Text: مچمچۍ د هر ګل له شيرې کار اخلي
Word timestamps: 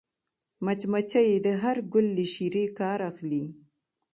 مچمچۍ 0.65 1.29
د 1.45 1.47
هر 1.61 1.77
ګل 1.93 2.07
له 2.17 2.25
شيرې 2.33 2.65
کار 2.79 2.99
اخلي 3.09 3.45